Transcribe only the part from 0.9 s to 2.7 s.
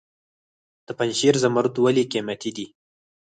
پنجشیر زمرد ولې قیمتي دي؟